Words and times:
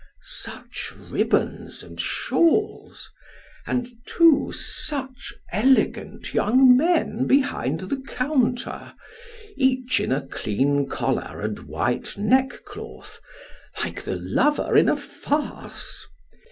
Such 0.23 0.95
ribbons 0.97 1.83
and 1.83 2.01
shawls! 2.01 3.11
and 3.67 3.87
two 4.07 4.51
such 4.51 5.31
elegant 5.51 6.33
young 6.33 6.75
men 6.75 7.27
behind 7.27 7.81
the 7.81 8.01
counter, 8.07 8.95
each 9.55 9.99
in 9.99 10.11
a 10.11 10.25
clean 10.25 10.87
collar 10.89 11.39
and 11.41 11.59
white 11.67 12.17
neckcloth, 12.17 13.21
like 13.83 14.01
the 14.01 14.15
lover 14.15 14.75
in 14.75 14.89
a 14.89 14.97
farce. 14.97 16.07